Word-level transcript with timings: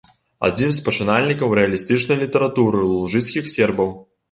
Адзін 0.47 0.71
з 0.77 0.81
пачынальнікаў 0.87 1.53
рэалістычнай 1.59 2.21
літаратуры 2.23 2.83
лужыцкіх 2.91 3.55
сербаў. 3.61 3.97